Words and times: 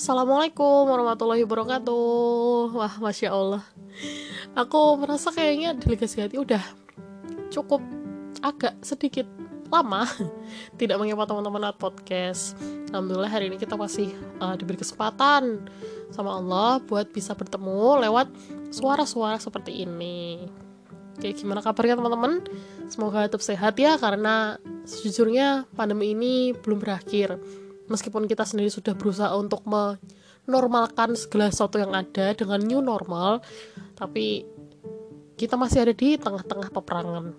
Assalamualaikum 0.00 0.88
warahmatullahi 0.88 1.44
wabarakatuh. 1.44 2.72
Wah, 2.72 2.94
Masya 3.04 3.36
Allah. 3.36 3.60
Aku 4.56 4.96
merasa 4.96 5.28
kayaknya 5.28 5.76
delegasi 5.76 6.24
hati 6.24 6.40
udah 6.40 6.64
cukup 7.52 7.84
agak 8.40 8.80
sedikit 8.80 9.28
lama 9.68 10.08
Tidak 10.80 10.96
menyapa 10.96 11.28
teman-teman 11.28 11.68
at 11.68 11.76
podcast. 11.76 12.56
Alhamdulillah 12.88 13.28
hari 13.28 13.52
ini 13.52 13.60
kita 13.60 13.76
masih 13.76 14.08
uh, 14.40 14.56
diberi 14.56 14.80
kesempatan 14.80 15.68
sama 16.08 16.32
Allah 16.32 16.80
Buat 16.80 17.12
bisa 17.12 17.36
bertemu 17.36 18.00
lewat 18.00 18.32
suara-suara 18.72 19.36
seperti 19.36 19.84
ini. 19.84 20.48
Oke, 21.12 21.36
gimana 21.36 21.60
kabarnya 21.60 22.00
teman-teman? 22.00 22.48
Semoga 22.88 23.28
tetap 23.28 23.44
sehat 23.44 23.76
ya 23.76 24.00
Karena 24.00 24.56
sejujurnya 24.88 25.68
pandemi 25.76 26.16
ini 26.16 26.56
belum 26.56 26.80
berakhir 26.80 27.36
meskipun 27.90 28.30
kita 28.30 28.46
sendiri 28.46 28.70
sudah 28.70 28.94
berusaha 28.94 29.34
untuk 29.34 29.66
menormalkan 29.66 31.18
segala 31.18 31.50
sesuatu 31.50 31.82
yang 31.82 31.92
ada 31.92 32.32
dengan 32.32 32.62
new 32.62 32.78
normal 32.78 33.42
tapi 33.98 34.46
kita 35.34 35.58
masih 35.58 35.88
ada 35.88 35.94
di 35.96 36.20
tengah-tengah 36.20 36.68
peperangan. 36.68 37.32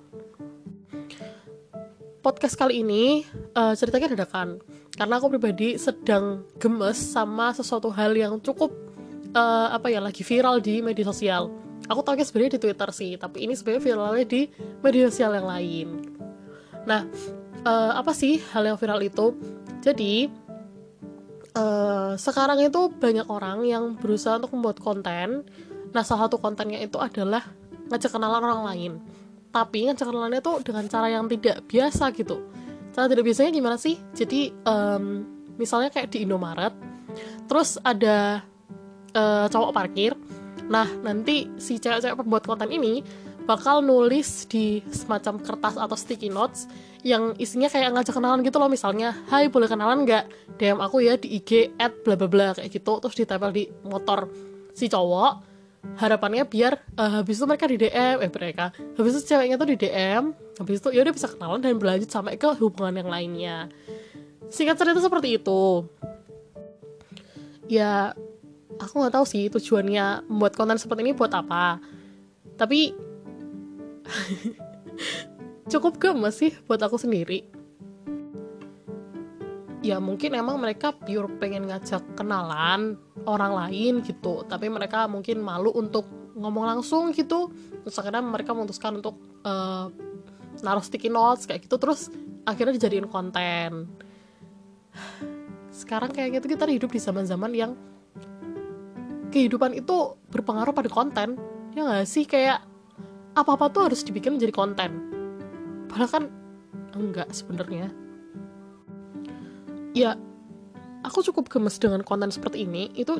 Podcast 2.21 2.53
kali 2.53 2.85
ini 2.85 3.25
uh, 3.57 3.73
ceritanya 3.73 4.13
dadakan. 4.13 4.61
Karena 4.93 5.17
aku 5.17 5.33
pribadi 5.33 5.77
sedang 5.77 6.45
gemes 6.61 6.97
sama 6.97 7.53
sesuatu 7.53 7.89
hal 7.89 8.13
yang 8.13 8.37
cukup 8.41 8.73
uh, 9.33 9.73
apa 9.73 9.89
ya 9.89 10.01
lagi 10.01 10.21
viral 10.21 10.61
di 10.61 10.81
media 10.81 11.05
sosial. 11.05 11.49
Aku 11.89 12.05
tahu 12.05 12.17
sebenarnya 12.21 12.57
di 12.57 12.61
Twitter 12.61 12.89
sih 12.93 13.17
tapi 13.17 13.45
ini 13.45 13.57
sebenarnya 13.57 13.81
viralnya 13.85 14.25
di 14.25 14.41
media 14.81 15.09
sosial 15.09 15.37
yang 15.37 15.47
lain. 15.49 15.87
Nah 16.85 17.05
uh, 17.65 17.93
apa 17.97 18.13
sih 18.13 18.41
hal 18.53 18.65
yang 18.65 18.77
viral 18.77 19.01
itu 19.01 19.33
jadi 19.81 20.29
uh, 21.57 22.13
sekarang 22.15 22.61
itu 22.61 22.93
banyak 22.93 23.27
orang 23.27 23.65
yang 23.65 23.83
berusaha 23.97 24.37
untuk 24.37 24.53
membuat 24.55 24.77
konten. 24.79 25.43
Nah, 25.91 26.03
salah 26.05 26.29
satu 26.29 26.39
kontennya 26.39 26.79
itu 26.79 26.95
adalah 27.01 27.43
ngajak 27.91 28.13
kenalan 28.13 28.45
orang 28.45 28.63
lain. 28.63 28.91
Tapi 29.51 29.91
ngajak 29.91 30.07
kenalannya 30.07 30.39
itu 30.39 30.53
dengan 30.63 30.85
cara 30.87 31.07
yang 31.11 31.27
tidak 31.27 31.65
biasa 31.67 32.13
gitu. 32.15 32.39
Cara 32.95 33.09
tidak 33.11 33.25
biasanya 33.27 33.51
gimana 33.51 33.75
sih? 33.75 33.99
Jadi 34.15 34.53
um, 34.63 35.27
misalnya 35.59 35.91
kayak 35.91 36.11
di 36.13 36.23
Indomaret, 36.23 36.71
terus 37.49 37.75
ada 37.83 38.45
uh, 39.17 39.45
cowok 39.51 39.71
parkir. 39.75 40.15
Nah, 40.71 40.87
nanti 41.03 41.51
si 41.59 41.81
cewek-cewek 41.81 42.23
pembuat 42.23 42.47
konten 42.47 42.71
ini 42.71 43.03
bakal 43.43 43.83
nulis 43.83 44.47
di 44.47 44.79
semacam 44.93 45.41
kertas 45.41 45.75
atau 45.75 45.97
sticky 45.97 46.31
notes 46.31 46.69
yang 47.01 47.33
isinya 47.41 47.65
kayak 47.65 47.97
ngajak 47.97 48.13
kenalan 48.13 48.41
gitu 48.45 48.57
loh. 48.61 48.69
Misalnya 48.69 49.17
Hai 49.29 49.49
boleh 49.49 49.65
kenalan 49.65 50.05
nggak? 50.05 50.57
DM 50.57 50.77
aku 50.77 51.01
ya 51.01 51.17
di 51.17 51.41
IG 51.41 51.75
at 51.81 52.05
bla 52.05 52.13
bla 52.13 52.29
bla 52.29 52.47
kayak 52.53 52.69
gitu. 52.69 53.01
Terus 53.01 53.15
ditempel 53.17 53.49
di 53.53 53.63
motor 53.85 54.29
si 54.73 54.87
cowok. 54.87 55.49
Harapannya 55.97 56.45
biar 56.45 56.77
uh, 56.93 57.21
habis 57.21 57.41
itu 57.41 57.45
mereka 57.49 57.65
di 57.65 57.77
DM 57.81 58.21
eh 58.21 58.29
mereka. 58.29 58.69
Habis 58.97 59.11
itu 59.17 59.33
ceweknya 59.33 59.57
tuh 59.57 59.69
di 59.73 59.77
DM 59.81 60.23
habis 60.61 60.77
itu 60.77 60.89
ya 60.93 61.01
udah 61.01 61.13
bisa 61.13 61.25
kenalan 61.25 61.57
dan 61.57 61.73
berlanjut 61.81 62.09
sampai 62.13 62.37
ke 62.37 62.53
hubungan 62.61 63.01
yang 63.01 63.09
lainnya. 63.09 63.57
Singkat 64.53 64.77
cerita 64.77 65.01
seperti 65.01 65.41
itu. 65.41 65.89
Ya 67.65 68.13
aku 68.77 68.93
nggak 69.01 69.17
tahu 69.17 69.25
sih 69.25 69.49
tujuannya 69.49 70.29
membuat 70.29 70.53
konten 70.53 70.77
seperti 70.77 71.01
ini 71.01 71.17
buat 71.17 71.33
apa. 71.33 71.81
Tapi 72.61 72.93
cukup 75.71 75.93
gemes 75.95 76.35
sih 76.35 76.51
buat 76.67 76.83
aku 76.83 76.99
sendiri? 76.99 77.47
Ya 79.81 79.97
mungkin 79.97 80.37
emang 80.37 80.61
mereka 80.61 80.93
pure 80.93 81.31
pengen 81.41 81.65
ngajak 81.71 82.03
kenalan 82.13 82.99
orang 83.25 83.55
lain 83.55 84.03
gitu. 84.05 84.45
Tapi 84.45 84.69
mereka 84.69 85.07
mungkin 85.07 85.41
malu 85.41 85.73
untuk 85.73 86.05
ngomong 86.37 86.77
langsung 86.77 87.15
gitu. 87.15 87.49
Terus 87.81 87.95
akhirnya 87.97 88.21
mereka 88.21 88.53
memutuskan 88.53 89.01
untuk 89.01 89.17
uh, 89.41 89.89
naruh 90.61 90.83
sticky 90.85 91.09
notes 91.09 91.49
kayak 91.49 91.65
gitu. 91.65 91.81
Terus 91.81 92.13
akhirnya 92.45 92.77
dijadiin 92.77 93.09
konten. 93.09 93.89
Sekarang 95.81 96.13
kayak 96.13 96.43
gitu 96.43 96.51
kita 96.51 96.69
hidup 96.69 96.91
di 96.93 97.01
zaman-zaman 97.01 97.51
yang 97.57 97.71
kehidupan 99.33 99.73
itu 99.73 100.13
berpengaruh 100.29 100.75
pada 100.77 100.91
konten. 100.93 101.41
Ya 101.73 101.81
nggak 101.87 102.05
sih? 102.05 102.29
Kayak 102.29 102.61
apa-apa 103.33 103.71
tuh 103.73 103.81
harus 103.89 104.05
dibikin 104.05 104.37
menjadi 104.37 104.53
konten 104.53 105.20
padahal 105.91 106.09
kan 106.09 106.23
enggak 106.95 107.27
sebenarnya. 107.35 107.91
Ya 109.91 110.15
aku 111.03 111.19
cukup 111.27 111.51
gemes 111.51 111.75
dengan 111.77 112.01
konten 112.07 112.31
seperti 112.31 112.63
ini. 112.63 112.87
Itu 112.95 113.19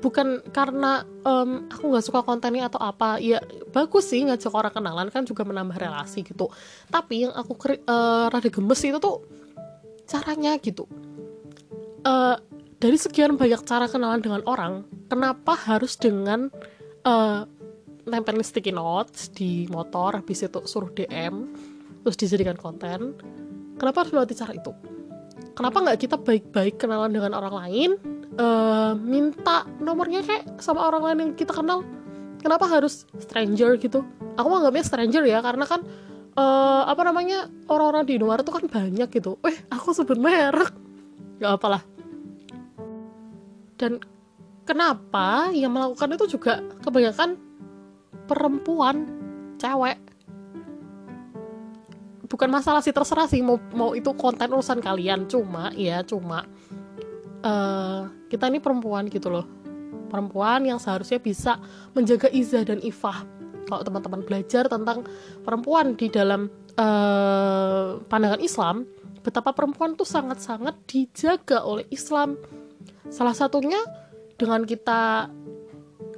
bukan 0.00 0.40
karena 0.56 1.04
um, 1.28 1.68
aku 1.68 1.92
nggak 1.92 2.06
suka 2.08 2.24
kontennya 2.24 2.72
atau 2.72 2.80
apa. 2.80 3.20
Ya 3.20 3.44
bagus 3.70 4.08
sih 4.08 4.24
ngajak 4.24 4.50
orang 4.50 4.72
kenalan 4.72 5.08
kan 5.12 5.28
juga 5.28 5.44
menambah 5.44 5.76
relasi 5.76 6.24
gitu. 6.24 6.48
Tapi 6.88 7.28
yang 7.28 7.36
aku 7.36 7.52
uh, 7.84 8.32
rada 8.32 8.48
gemes 8.48 8.80
itu 8.80 8.96
tuh 8.96 9.20
caranya 10.08 10.56
gitu. 10.58 10.88
Uh, 12.00 12.40
dari 12.80 12.96
sekian 12.96 13.36
banyak 13.36 13.60
cara 13.68 13.84
kenalan 13.84 14.24
dengan 14.24 14.40
orang 14.48 14.88
kenapa 15.12 15.52
harus 15.52 16.00
dengan 16.00 16.48
uh, 17.04 17.44
nempelin 18.10 18.42
sticky 18.42 18.74
notes 18.74 19.30
di 19.30 19.70
motor 19.70 20.18
habis 20.18 20.42
itu 20.42 20.60
suruh 20.66 20.90
DM 20.90 21.46
terus 22.02 22.16
dijadikan 22.18 22.58
konten. 22.58 23.14
Kenapa 23.78 24.04
harus 24.04 24.12
melalui 24.12 24.36
cara 24.36 24.52
itu? 24.52 24.72
Kenapa 25.56 25.76
nggak 25.80 25.98
kita 26.00 26.16
baik-baik 26.20 26.80
kenalan 26.80 27.12
dengan 27.12 27.32
orang 27.36 27.54
lain 27.54 27.90
uh, 28.36 28.92
minta 28.96 29.68
nomornya 29.80 30.24
kayak 30.24 30.60
sama 30.60 30.88
orang 30.88 31.02
lain 31.06 31.18
yang 31.20 31.32
kita 31.36 31.52
kenal? 31.54 31.84
Kenapa 32.40 32.64
harus 32.68 33.04
stranger 33.20 33.76
gitu? 33.76 34.00
Aku 34.40 34.48
anggapnya 34.48 34.84
stranger 34.84 35.24
ya 35.28 35.44
karena 35.44 35.68
kan 35.68 35.84
uh, 36.36 36.88
apa 36.88 37.02
namanya 37.04 37.52
orang-orang 37.68 38.08
di 38.08 38.16
luar 38.16 38.40
itu 38.40 38.52
kan 38.52 38.64
banyak 38.64 39.08
gitu. 39.12 39.36
Eh 39.44 39.56
aku 39.68 39.92
sebut 39.92 40.16
merek. 40.16 40.72
Nggak 41.40 41.52
apalah. 41.60 41.82
Dan 43.76 44.00
kenapa 44.64 45.52
yang 45.52 45.72
melakukan 45.72 46.16
itu 46.16 46.36
juga 46.36 46.60
kebanyakan 46.84 47.49
perempuan 48.30 49.10
cewek. 49.58 49.98
Bukan 52.30 52.46
masalah 52.46 52.78
sih 52.78 52.94
terserah 52.94 53.26
sih 53.26 53.42
mau 53.42 53.58
mau 53.74 53.90
itu 53.98 54.14
konten 54.14 54.46
urusan 54.54 54.78
kalian. 54.78 55.26
Cuma 55.26 55.74
ya 55.74 56.06
cuma 56.06 56.46
uh, 57.42 58.06
kita 58.30 58.46
ini 58.46 58.62
perempuan 58.62 59.10
gitu 59.10 59.34
loh. 59.34 59.46
Perempuan 60.06 60.62
yang 60.62 60.78
seharusnya 60.78 61.18
bisa 61.18 61.58
menjaga 61.90 62.30
izah 62.30 62.62
dan 62.62 62.78
ifah. 62.86 63.26
Kalau 63.66 63.82
teman-teman 63.82 64.22
belajar 64.22 64.70
tentang 64.70 65.06
perempuan 65.42 65.98
di 65.98 66.06
dalam 66.06 66.46
uh, 66.78 67.98
pandangan 68.06 68.42
Islam 68.42 68.86
betapa 69.20 69.52
perempuan 69.52 69.98
tuh 69.98 70.06
sangat-sangat 70.06 70.78
dijaga 70.86 71.66
oleh 71.66 71.86
Islam. 71.90 72.38
Salah 73.10 73.34
satunya 73.34 73.78
dengan 74.38 74.64
kita 74.64 75.28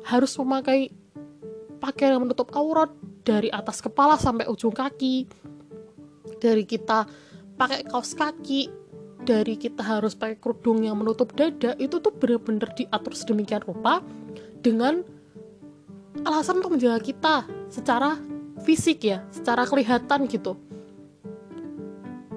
harus 0.06 0.32
memakai 0.38 1.01
pakaian 1.82 2.14
yang 2.14 2.22
menutup 2.22 2.54
aurat 2.54 2.94
dari 3.26 3.50
atas 3.50 3.82
kepala 3.82 4.14
sampai 4.14 4.46
ujung 4.46 4.70
kaki. 4.70 5.26
Dari 6.38 6.62
kita 6.62 7.02
pakai 7.58 7.82
kaos 7.90 8.14
kaki 8.14 8.70
dari 9.22 9.54
kita 9.54 9.82
harus 9.82 10.18
pakai 10.18 10.38
kerudung 10.38 10.82
yang 10.82 10.98
menutup 10.98 11.30
dada 11.34 11.78
itu 11.78 12.02
tuh 12.02 12.10
bener-bener 12.10 12.66
diatur 12.74 13.14
sedemikian 13.14 13.62
rupa 13.62 14.02
dengan 14.62 15.06
alasan 16.26 16.58
untuk 16.58 16.74
menjaga 16.74 16.98
kita 17.02 17.34
secara 17.70 18.18
fisik 18.66 19.06
ya 19.06 19.22
secara 19.30 19.66
kelihatan 19.66 20.26
gitu. 20.26 20.58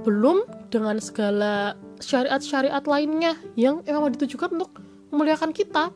Belum 0.06 0.46
dengan 0.70 1.02
segala 1.02 1.74
syariat-syariat 1.98 2.86
lainnya 2.86 3.34
yang 3.58 3.82
emang 3.90 4.14
ditujukan 4.14 4.54
untuk 4.54 4.78
memuliakan 5.10 5.50
kita. 5.50 5.90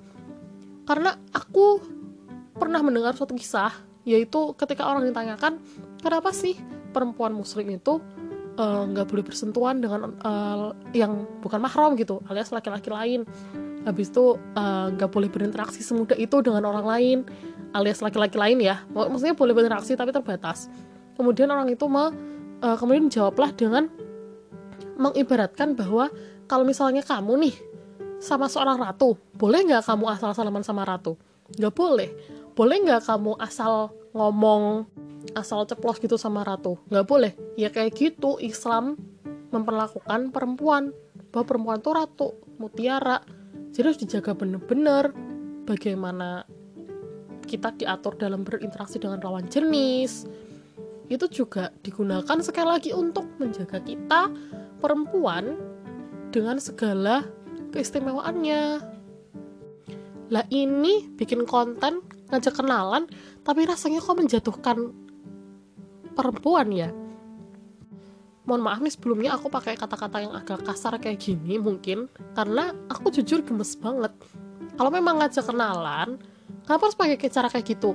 Karena 0.90 1.14
aku 1.30 1.78
pernah 2.60 2.84
mendengar 2.84 3.16
suatu 3.16 3.34
kisah 3.34 3.72
yaitu 4.04 4.54
ketika 4.56 4.88
orang 4.88 5.08
ditanyakan 5.08 5.60
kenapa 6.00 6.32
sih 6.32 6.56
perempuan 6.90 7.32
muslim 7.36 7.70
itu 7.70 8.02
eh, 8.58 8.84
nggak 8.90 9.06
uh, 9.06 9.10
boleh 9.10 9.24
bersentuhan 9.24 9.80
dengan 9.80 10.18
uh, 10.26 10.74
yang 10.92 11.28
bukan 11.40 11.62
mahram 11.62 11.94
gitu 11.96 12.20
alias 12.28 12.52
laki-laki 12.52 12.90
lain? 12.90 13.24
Habis 13.88 14.12
itu 14.12 14.36
eh, 14.36 14.86
nggak 14.98 15.10
uh, 15.10 15.14
boleh 15.14 15.30
berinteraksi 15.32 15.80
semudah 15.80 16.18
itu 16.20 16.44
dengan 16.44 16.68
orang 16.68 16.86
lain 16.86 17.18
alias 17.74 18.02
laki-laki 18.02 18.36
lain 18.36 18.60
ya. 18.60 18.82
Maksudnya 18.92 19.38
boleh 19.38 19.54
berinteraksi 19.54 19.94
tapi 19.94 20.10
terbatas. 20.10 20.68
Kemudian 21.14 21.52
orang 21.52 21.70
itu 21.70 21.86
me, 21.86 22.10
uh, 22.64 22.76
kemudian 22.80 23.12
jawablah 23.12 23.54
dengan 23.54 23.92
mengibaratkan 25.00 25.78
bahwa 25.78 26.12
kalau 26.50 26.66
misalnya 26.66 27.06
kamu 27.06 27.48
nih 27.48 27.56
sama 28.20 28.52
seorang 28.52 28.82
ratu 28.82 29.16
boleh 29.38 29.64
nggak 29.64 29.86
kamu 29.86 30.06
asal 30.12 30.34
salaman 30.34 30.66
sama 30.66 30.84
ratu? 30.84 31.16
Nggak 31.56 31.74
boleh 31.78 32.10
boleh 32.60 32.76
nggak 32.84 33.08
kamu 33.08 33.40
asal 33.40 33.96
ngomong 34.12 34.84
asal 35.32 35.64
ceplos 35.64 35.96
gitu 36.04 36.20
sama 36.20 36.44
ratu? 36.44 36.76
Nggak 36.92 37.08
boleh. 37.08 37.32
Ya 37.56 37.72
kayak 37.72 37.96
gitu 37.96 38.36
Islam 38.44 39.00
memperlakukan 39.56 40.36
perempuan. 40.36 40.92
Bahwa 41.32 41.48
perempuan 41.48 41.80
tuh 41.80 41.96
ratu 41.96 42.28
mutiara. 42.60 43.24
Jadi 43.72 43.86
harus 43.88 44.02
dijaga 44.04 44.36
bener-bener. 44.36 45.16
Bagaimana 45.64 46.44
kita 47.48 47.72
diatur 47.80 48.20
dalam 48.20 48.44
berinteraksi 48.44 49.00
dengan 49.00 49.24
lawan 49.24 49.48
jenis. 49.48 50.28
Itu 51.08 51.32
juga 51.32 51.72
digunakan 51.80 52.44
sekali 52.44 52.68
lagi 52.76 52.92
untuk 52.92 53.24
menjaga 53.40 53.80
kita 53.80 54.28
perempuan 54.84 55.56
dengan 56.36 56.60
segala 56.60 57.24
keistimewaannya. 57.72 58.84
Lah 60.28 60.46
ini 60.52 61.08
bikin 61.16 61.48
konten 61.48 62.09
ngajak 62.30 62.54
kenalan 62.62 63.10
tapi 63.46 63.66
rasanya 63.66 64.00
kok 64.02 64.18
menjatuhkan 64.18 64.78
perempuan 66.14 66.70
ya? 66.74 66.90
Mohon 68.50 68.62
maaf 68.66 68.80
nih 68.82 68.94
sebelumnya 68.94 69.38
aku 69.38 69.52
pakai 69.54 69.78
kata-kata 69.78 70.18
yang 70.26 70.34
agak 70.34 70.66
kasar 70.66 70.98
kayak 70.98 71.22
gini 71.22 71.62
mungkin 71.62 72.10
karena 72.34 72.74
aku 72.90 73.14
jujur 73.14 73.46
gemes 73.46 73.78
banget. 73.78 74.14
Kalau 74.74 74.90
memang 74.90 75.22
ngajak 75.22 75.46
kenalan 75.46 76.18
kenapa 76.66 76.90
harus 76.90 76.98
pakai 76.98 77.30
cara 77.30 77.50
kayak 77.52 77.66
gitu? 77.78 77.94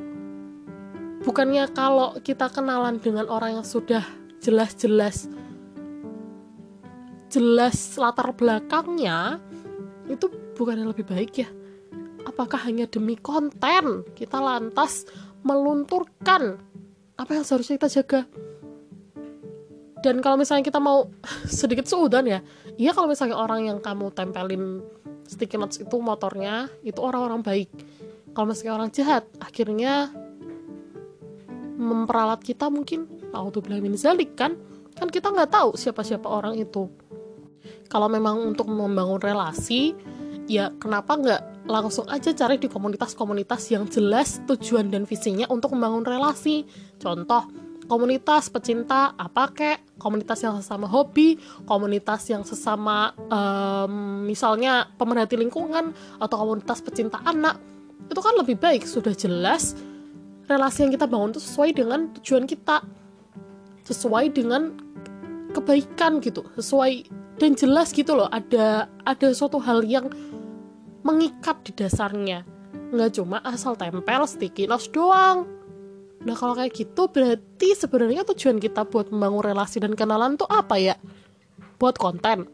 Bukannya 1.25 1.73
kalau 1.73 2.21
kita 2.21 2.53
kenalan 2.53 3.01
dengan 3.01 3.27
orang 3.33 3.59
yang 3.59 3.67
sudah 3.67 4.05
jelas-jelas 4.45 5.27
jelas 7.35 7.99
latar 7.99 8.31
belakangnya 8.31 9.43
itu 10.07 10.31
bukan 10.55 10.79
yang 10.79 10.91
lebih 10.95 11.03
baik 11.03 11.43
ya 11.43 11.49
apakah 12.35 12.67
hanya 12.67 12.91
demi 12.91 13.15
konten? 13.15 14.03
Kita 14.19 14.43
lantas 14.43 15.07
melunturkan. 15.47 16.59
Apa 17.15 17.31
yang 17.39 17.47
seharusnya 17.47 17.79
kita 17.79 18.03
jaga? 18.03 18.21
Dan 20.03 20.21
kalau 20.21 20.37
misalnya 20.37 20.67
kita 20.67 20.83
mau 20.83 21.09
sedikit 21.49 21.89
suudan 21.89 22.29
ya 22.29 22.45
iya 22.77 22.93
kalau 22.93 23.09
misalnya 23.09 23.41
orang 23.41 23.73
yang 23.73 23.79
kamu 23.81 24.13
tempelin 24.13 24.85
sticky 25.25 25.57
notes 25.57 25.81
itu 25.81 25.97
motornya 25.97 26.69
itu 26.85 27.01
orang-orang 27.01 27.41
baik. 27.41 27.71
Kalau 28.35 28.51
misalnya 28.51 28.75
orang 28.77 28.91
jahat 28.91 29.25
akhirnya 29.41 30.13
memperalat 31.79 32.43
kita 32.45 32.69
mungkin. 32.69 33.09
Bilangin 33.35 33.99
zalik 33.99 34.39
kan? 34.39 34.55
Kan 34.95 35.11
kita 35.11 35.35
nggak 35.35 35.51
tahu 35.51 35.75
siapa-siapa 35.75 36.23
orang 36.29 36.55
itu. 36.55 36.87
Kalau 37.91 38.07
memang 38.07 38.55
untuk 38.55 38.71
membangun 38.71 39.19
relasi 39.19 39.91
ya 40.47 40.71
kenapa 40.79 41.19
nggak 41.19 41.43
langsung 41.65 42.05
aja 42.13 42.33
cari 42.37 42.61
di 42.61 42.69
komunitas-komunitas 42.69 43.73
yang 43.73 43.89
jelas 43.89 44.41
tujuan 44.45 44.93
dan 44.93 45.09
visinya 45.09 45.49
untuk 45.49 45.73
membangun 45.73 46.05
relasi. 46.05 46.69
Contoh 47.01 47.49
komunitas 47.89 48.53
pecinta 48.53 49.17
apa 49.17 49.49
kek? 49.53 49.79
Komunitas 49.97 50.45
yang 50.45 50.61
sesama 50.61 50.85
hobi? 50.89 51.41
Komunitas 51.65 52.29
yang 52.29 52.45
sesama 52.45 53.17
um, 53.33 54.25
misalnya 54.29 54.93
pemerhati 55.01 55.41
lingkungan 55.41 55.97
atau 56.21 56.37
komunitas 56.37 56.85
pecinta 56.85 57.21
anak? 57.25 57.57
Itu 58.13 58.21
kan 58.21 58.37
lebih 58.37 58.61
baik 58.61 58.85
sudah 58.85 59.17
jelas 59.17 59.73
relasi 60.45 60.85
yang 60.85 60.93
kita 60.93 61.09
bangun 61.09 61.33
itu 61.33 61.41
sesuai 61.41 61.71
dengan 61.73 62.13
tujuan 62.21 62.45
kita. 62.45 62.85
Sesuai 63.85 64.33
dengan 64.33 64.85
kebaikan 65.55 66.19
gitu 66.19 66.43
sesuai 66.59 67.07
dan 67.39 67.55
jelas 67.55 67.95
gitu 67.95 68.19
loh 68.19 68.27
ada 68.29 68.91
ada 69.07 69.29
suatu 69.31 69.63
hal 69.63 69.87
yang 69.87 70.11
mengikat 71.05 71.61
di 71.63 71.73
dasarnya. 71.77 72.43
Nggak 72.91 73.21
cuma 73.21 73.39
asal 73.45 73.77
tempel 73.77 74.25
sticky 74.25 74.65
notes 74.67 74.89
doang. 74.89 75.47
Nah 76.25 76.33
kalau 76.33 76.57
kayak 76.57 76.73
gitu 76.73 77.07
berarti 77.13 77.77
sebenarnya 77.77 78.25
tujuan 78.33 78.57
kita 78.57 78.89
buat 78.89 79.13
membangun 79.13 79.45
relasi 79.53 79.85
dan 79.85 79.93
kenalan 79.93 80.41
tuh 80.41 80.49
apa 80.49 80.81
ya? 80.81 80.97
Buat 81.77 82.01
konten. 82.01 82.49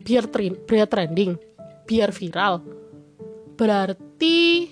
Biar, 0.00 0.24
biar 0.64 0.88
trending. 0.88 1.36
Biar 1.84 2.10
viral. 2.16 2.64
Berarti 3.54 4.66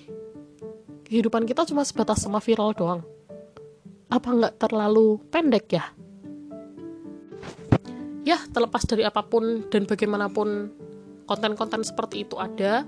kehidupan 1.04 1.44
kita 1.44 1.68
cuma 1.68 1.84
sebatas 1.84 2.24
sama 2.24 2.40
viral 2.40 2.72
doang. 2.72 3.04
Apa 4.08 4.28
nggak 4.32 4.54
terlalu 4.56 5.20
pendek 5.28 5.68
ya? 5.76 5.84
Ya 8.24 8.38
terlepas 8.48 8.86
dari 8.88 9.04
apa 9.04 9.20
pun 9.26 9.66
dan 9.68 9.84
bagaimanapun 9.84 10.70
konten-konten 11.26 11.82
seperti 11.82 12.24
itu 12.24 12.38
ada 12.38 12.86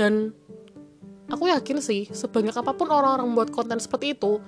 dan 0.00 0.32
aku 1.28 1.52
yakin 1.52 1.76
sih 1.84 2.08
sebanyak 2.08 2.56
apa 2.56 2.72
pun 2.72 2.88
orang-orang 2.88 3.36
buat 3.36 3.52
konten 3.52 3.76
seperti 3.76 4.16
itu 4.16 4.40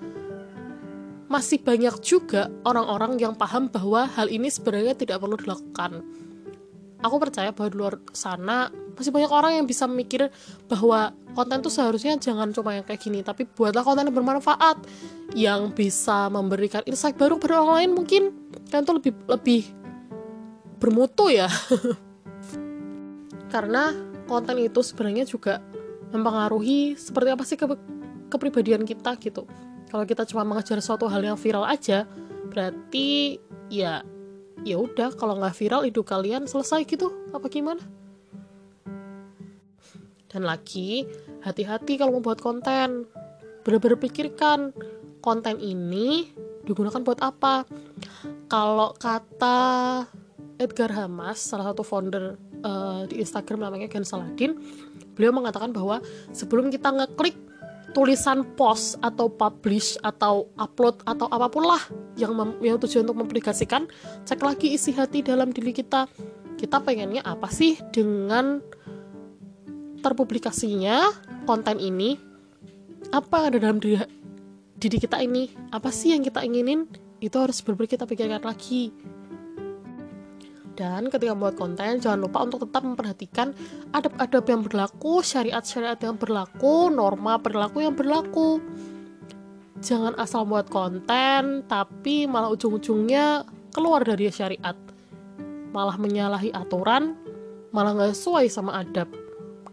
masih 1.29 1.61
banyak 1.61 1.97
juga 2.01 2.49
orang-orang 2.65 3.21
yang 3.21 3.37
paham 3.37 3.69
bahwa 3.69 4.05
hal 4.05 4.29
ini 4.29 4.53
sebenarnya 4.53 4.93
tidak 4.93 5.17
perlu 5.17 5.41
dilakukan. 5.41 6.05
Aku 7.01 7.17
percaya 7.17 7.57
bahwa 7.57 7.69
di 7.73 7.77
luar 7.81 7.95
sana 8.13 8.69
masih 8.69 9.09
banyak 9.09 9.33
orang 9.33 9.53
yang 9.57 9.65
bisa 9.65 9.89
mikir 9.89 10.29
bahwa 10.69 11.17
konten 11.33 11.65
tuh 11.65 11.73
seharusnya 11.73 12.21
jangan 12.21 12.53
cuma 12.53 12.77
yang 12.77 12.85
kayak 12.85 13.01
gini 13.01 13.25
tapi 13.25 13.49
buatlah 13.49 13.81
konten 13.81 14.13
yang 14.13 14.17
bermanfaat 14.17 14.77
yang 15.33 15.73
bisa 15.73 16.29
memberikan 16.29 16.85
insight 16.85 17.17
baru 17.17 17.41
pada 17.41 17.65
orang 17.65 17.81
lain 17.81 17.91
mungkin. 17.97 18.23
Kan 18.69 18.85
tuh 18.85 19.01
lebih 19.01 19.17
lebih 19.25 19.65
bermutu 20.77 21.33
ya. 21.33 21.49
Karena 23.53 24.12
konten 24.33 24.57
itu 24.57 24.81
sebenarnya 24.81 25.29
juga 25.29 25.61
mempengaruhi 26.09 26.97
seperti 26.97 27.29
apa 27.29 27.45
sih 27.45 27.57
ke 27.61 27.69
kepribadian 28.33 28.89
kita 28.89 29.13
gitu 29.21 29.45
kalau 29.93 30.09
kita 30.09 30.25
cuma 30.25 30.49
mengejar 30.49 30.81
suatu 30.81 31.05
hal 31.05 31.21
yang 31.21 31.37
viral 31.37 31.69
aja 31.69 32.09
berarti 32.49 33.37
ya 33.69 34.01
ya 34.65 34.77
udah 34.81 35.13
kalau 35.17 35.37
nggak 35.37 35.57
viral 35.57 35.85
hidup 35.85 36.09
kalian 36.09 36.49
selesai 36.49 36.89
gitu 36.89 37.13
apa 37.33 37.45
gimana 37.53 37.85
dan 40.33 40.49
lagi, 40.49 41.05
hati-hati 41.45 42.01
kalau 42.01 42.19
mau 42.19 42.25
buat 42.25 42.41
konten. 42.41 43.05
Benar-benar 43.63 44.01
pikirkan 44.01 44.73
konten 45.21 45.61
ini 45.61 46.33
digunakan 46.65 47.05
buat 47.05 47.21
apa. 47.21 47.69
Kalau 48.49 48.97
kata 48.97 49.61
Edgar 50.57 50.91
Hamas, 50.97 51.37
salah 51.37 51.71
satu 51.71 51.85
founder 51.85 52.41
uh, 52.63 53.05
di 53.07 53.21
Instagram 53.21 53.69
namanya 53.69 53.87
Ken 53.91 54.07
Saladin, 54.07 54.57
beliau 55.15 55.35
mengatakan 55.35 55.71
bahwa 55.71 56.01
sebelum 56.33 56.73
kita 56.73 56.91
ngeklik 56.91 57.37
tulisan 57.93 58.43
post 58.57 58.97
atau 59.05 59.29
publish 59.29 60.01
atau 60.01 60.49
upload 60.57 61.05
atau 61.05 61.29
apa 61.29 61.47
pun 61.53 61.69
lah 61.69 61.81
yang 62.17 62.33
yang 62.65 62.81
tujuan 62.81 63.05
untuk 63.05 63.21
mempublikasikan, 63.21 63.87
cek 64.25 64.41
lagi 64.41 64.73
isi 64.73 64.97
hati 64.97 65.21
dalam 65.21 65.53
diri 65.53 65.77
kita. 65.77 66.09
Kita 66.57 66.81
pengennya 66.81 67.21
apa 67.27 67.51
sih 67.53 67.77
dengan 67.93 68.63
terpublikasinya 70.01 71.11
konten 71.45 71.79
ini? 71.79 72.17
Apa 73.13 73.51
ada 73.51 73.59
dalam 73.61 73.77
diri, 73.83 74.01
diri 74.79 74.97
kita 74.97 75.21
ini? 75.21 75.53
Apa 75.75 75.93
sih 75.93 76.17
yang 76.17 76.25
kita 76.25 76.41
inginin? 76.47 76.89
Itu 77.23 77.39
harus 77.39 77.63
benar 77.63 77.87
kita 77.87 78.07
pikirkan 78.07 78.43
lagi 78.43 78.91
dan 80.73 81.13
ketika 81.13 81.37
membuat 81.37 81.57
konten 81.61 82.01
jangan 82.01 82.21
lupa 82.25 82.45
untuk 82.45 82.65
tetap 82.65 82.83
memperhatikan 82.85 83.53
adab-adab 83.93 84.45
yang 84.49 84.61
berlaku 84.65 85.21
syariat-syariat 85.21 86.01
yang 86.01 86.17
berlaku 86.17 86.89
norma 86.89 87.37
perilaku 87.37 87.85
yang 87.85 87.93
berlaku. 87.93 88.61
Jangan 89.83 90.15
asal 90.17 90.47
buat 90.47 90.71
konten 90.71 91.67
tapi 91.67 92.25
malah 92.31 92.49
ujung-ujungnya 92.55 93.45
keluar 93.75 94.07
dari 94.07 94.31
syariat. 94.33 94.77
Malah 95.73 95.97
menyalahi 96.01 96.53
aturan 96.55 97.17
malah 97.73 97.97
nggak 97.97 98.15
sesuai 98.17 98.47
sama 98.49 98.81
adab. 98.81 99.09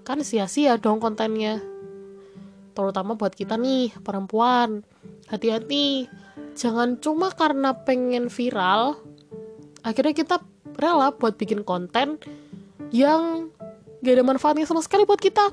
Kan 0.03 0.23
sia-sia 0.25 0.79
dong 0.79 0.99
kontennya. 0.99 1.61
Terutama 2.73 3.19
buat 3.19 3.35
kita 3.35 3.59
nih 3.59 3.93
perempuan. 4.01 4.81
Hati-hati. 5.29 6.09
Jangan 6.57 6.97
cuma 6.99 7.29
karena 7.31 7.71
pengen 7.85 8.27
viral 8.27 8.97
akhirnya 9.83 10.13
kita 10.15 10.35
rela 10.79 11.11
buat 11.11 11.35
bikin 11.35 11.61
konten 11.67 12.17
yang 12.89 13.51
gak 14.01 14.15
ada 14.15 14.23
manfaatnya 14.25 14.65
sama 14.65 14.81
sekali 14.81 15.03
buat 15.03 15.19
kita. 15.19 15.51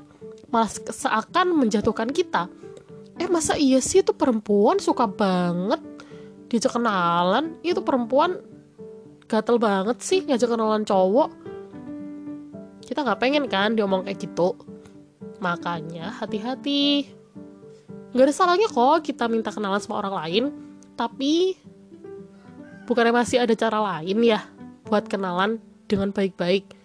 Malah 0.48 0.70
seakan 0.70 1.52
menjatuhkan 1.58 2.14
kita. 2.14 2.46
Eh 3.18 3.28
masa 3.28 3.58
iya 3.58 3.82
sih 3.82 4.00
itu 4.00 4.14
perempuan 4.14 4.78
suka 4.78 5.10
banget 5.10 5.82
diajak 6.48 6.78
kenalan? 6.78 7.58
Itu 7.60 7.82
perempuan 7.82 8.38
gatel 9.26 9.58
banget 9.58 9.98
sih 10.00 10.22
ngajak 10.22 10.46
kenalan 10.54 10.86
cowok. 10.86 11.30
Kita 12.86 13.02
nggak 13.02 13.18
pengen 13.18 13.44
kan 13.50 13.74
diomong 13.74 14.06
kayak 14.06 14.22
gitu. 14.22 14.54
Makanya 15.42 16.14
hati-hati. 16.22 17.10
Nggak 18.14 18.24
ada 18.30 18.32
salahnya 18.32 18.68
kok 18.70 19.02
kita 19.02 19.26
minta 19.26 19.50
kenalan 19.50 19.82
sama 19.82 20.00
orang 20.00 20.14
lain. 20.22 20.44
Tapi 20.94 21.58
bukannya 22.86 23.12
masih 23.12 23.42
ada 23.42 23.52
cara 23.52 23.82
lain 23.82 24.22
ya 24.22 24.55
buat 24.86 25.10
kenalan 25.10 25.58
dengan 25.90 26.14
baik-baik 26.14 26.75